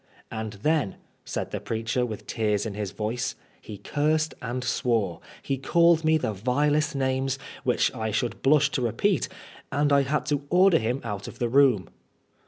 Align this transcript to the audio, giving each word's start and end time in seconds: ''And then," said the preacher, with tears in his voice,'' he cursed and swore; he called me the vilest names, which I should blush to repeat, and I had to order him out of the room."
''And 0.31 0.63
then," 0.63 0.95
said 1.25 1.51
the 1.51 1.59
preacher, 1.59 2.03
with 2.07 2.25
tears 2.25 2.65
in 2.65 2.73
his 2.73 2.89
voice,'' 2.89 3.35
he 3.61 3.77
cursed 3.77 4.33
and 4.41 4.63
swore; 4.63 5.19
he 5.43 5.59
called 5.59 6.03
me 6.03 6.17
the 6.17 6.33
vilest 6.33 6.95
names, 6.95 7.37
which 7.63 7.93
I 7.93 8.09
should 8.09 8.41
blush 8.41 8.71
to 8.71 8.81
repeat, 8.81 9.29
and 9.71 9.93
I 9.93 10.01
had 10.01 10.25
to 10.29 10.41
order 10.49 10.79
him 10.79 11.01
out 11.03 11.27
of 11.27 11.37
the 11.37 11.49
room." 11.49 11.87